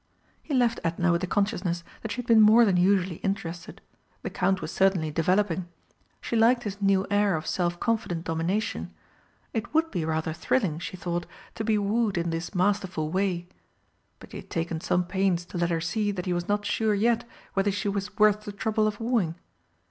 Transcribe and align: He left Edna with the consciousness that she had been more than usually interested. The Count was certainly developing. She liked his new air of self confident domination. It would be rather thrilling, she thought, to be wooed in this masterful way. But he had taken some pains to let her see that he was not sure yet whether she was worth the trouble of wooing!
He 0.41 0.55
left 0.55 0.79
Edna 0.83 1.11
with 1.11 1.21
the 1.21 1.27
consciousness 1.27 1.83
that 2.01 2.09
she 2.11 2.15
had 2.15 2.25
been 2.25 2.41
more 2.41 2.65
than 2.65 2.75
usually 2.75 3.17
interested. 3.17 3.81
The 4.23 4.31
Count 4.31 4.59
was 4.59 4.71
certainly 4.71 5.11
developing. 5.11 5.67
She 6.21 6.35
liked 6.35 6.63
his 6.63 6.81
new 6.81 7.05
air 7.11 7.35
of 7.35 7.45
self 7.45 7.79
confident 7.79 8.23
domination. 8.23 8.95
It 9.53 9.75
would 9.75 9.91
be 9.91 10.03
rather 10.03 10.33
thrilling, 10.33 10.79
she 10.79 10.97
thought, 10.97 11.27
to 11.53 11.63
be 11.63 11.77
wooed 11.77 12.17
in 12.17 12.31
this 12.31 12.55
masterful 12.55 13.11
way. 13.11 13.47
But 14.19 14.31
he 14.31 14.39
had 14.39 14.49
taken 14.49 14.81
some 14.81 15.05
pains 15.05 15.45
to 15.45 15.59
let 15.59 15.69
her 15.69 15.79
see 15.79 16.09
that 16.11 16.25
he 16.25 16.33
was 16.33 16.47
not 16.47 16.65
sure 16.65 16.95
yet 16.95 17.23
whether 17.53 17.69
she 17.71 17.87
was 17.87 18.17
worth 18.17 18.41
the 18.45 18.51
trouble 18.51 18.87
of 18.87 18.99
wooing! 18.99 19.35